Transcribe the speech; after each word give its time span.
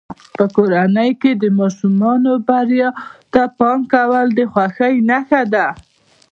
په 0.37 0.43
کورنۍ 0.55 1.11
کې 1.21 1.31
د 1.41 1.43
ماشومانو 1.59 2.31
بریاوو 2.47 2.99
ته 3.33 3.41
پام 3.57 3.79
کول 3.93 4.27
د 4.37 4.39
خوښۍ 4.51 4.95
نښه 5.09 5.41
ده. 5.53 5.67